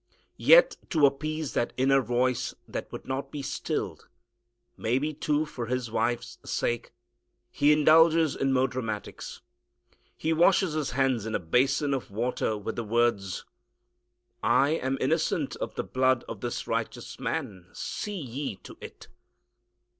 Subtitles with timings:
[0.41, 4.07] Yet to appease that inner voice that would not be stilled
[4.75, 6.91] maybe, too, for his wife's sake,
[7.51, 9.41] he indulges in more dramatics.
[10.17, 13.45] He washes his hands in a basin of water, with the words,
[14.41, 17.67] "I am innocent of the blood of this righteous man.
[17.73, 19.07] See ye to it."